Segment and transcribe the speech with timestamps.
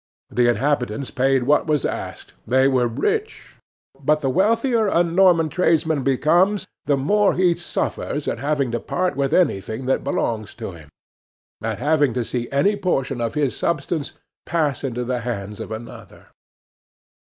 [0.31, 3.57] The inhabitants paid what was asked; they were rich.
[3.99, 9.15] But, the wealthier a Norman tradesman becomes, the more he suffers at having to part
[9.15, 10.89] with anything that belongs to him,
[11.61, 16.29] at having to see any portion of his substance pass into the hands of another.